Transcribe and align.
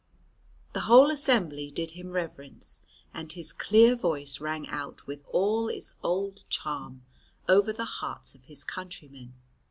The 0.73 0.79
whole 0.89 1.11
assembly 1.11 1.69
did 1.69 1.91
him 1.91 2.09
reverence, 2.09 2.81
and 3.13 3.31
his 3.31 3.53
clear 3.53 3.95
voice 3.95 4.41
rang 4.41 4.67
out 4.67 5.05
with 5.05 5.23
all 5.29 5.69
its 5.69 5.93
old 6.01 6.43
charm 6.49 7.03
over 7.47 7.71
the 7.71 7.85
hearts 7.85 8.33
of 8.33 8.45
his 8.45 8.63
countrymen. 8.63 9.35